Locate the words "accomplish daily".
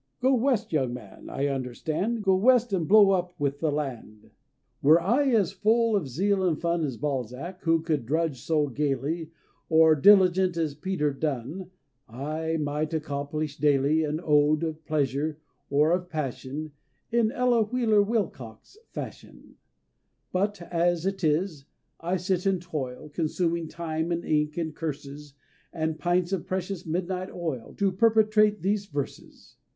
12.95-14.03